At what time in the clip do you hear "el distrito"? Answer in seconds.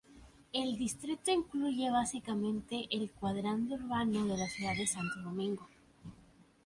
0.51-1.29